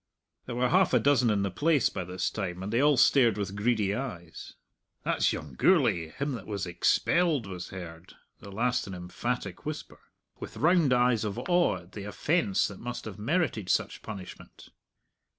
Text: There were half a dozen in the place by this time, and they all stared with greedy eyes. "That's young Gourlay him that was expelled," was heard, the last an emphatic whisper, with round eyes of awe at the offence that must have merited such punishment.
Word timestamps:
There 0.47 0.55
were 0.55 0.69
half 0.69 0.95
a 0.95 0.99
dozen 0.99 1.29
in 1.29 1.43
the 1.43 1.51
place 1.51 1.89
by 1.91 2.05
this 2.05 2.31
time, 2.31 2.63
and 2.63 2.73
they 2.73 2.81
all 2.81 2.97
stared 2.97 3.37
with 3.37 3.55
greedy 3.55 3.93
eyes. 3.93 4.55
"That's 5.03 5.31
young 5.31 5.53
Gourlay 5.53 6.09
him 6.09 6.31
that 6.31 6.47
was 6.47 6.65
expelled," 6.65 7.45
was 7.45 7.69
heard, 7.69 8.15
the 8.39 8.51
last 8.51 8.87
an 8.87 8.95
emphatic 8.95 9.63
whisper, 9.63 9.99
with 10.39 10.57
round 10.57 10.91
eyes 10.91 11.23
of 11.23 11.37
awe 11.37 11.77
at 11.81 11.91
the 11.91 12.05
offence 12.05 12.67
that 12.67 12.79
must 12.79 13.05
have 13.05 13.19
merited 13.19 13.69
such 13.69 14.01
punishment. 14.01 14.69